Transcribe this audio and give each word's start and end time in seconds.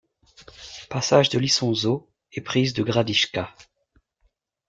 Passage 0.89 1.29
de 1.29 1.37
l'Isonzo 1.37 2.09
et 2.33 2.41
prise 2.41 2.73
de 2.73 2.81
Gradisca. 2.81 3.53